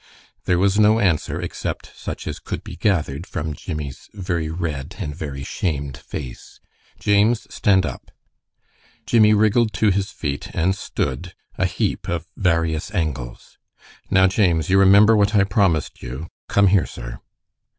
[0.45, 5.15] There was no answer, except such as could be gathered from Jimmie's very red and
[5.15, 6.59] very shamed face.
[6.97, 8.09] "James, stand up!"
[9.05, 13.59] Jimmie wriggled to his feet, and stood a heap of various angles.
[14.09, 16.25] "Now, James, you remember what I promised you?
[16.49, 17.19] Come here, sir!"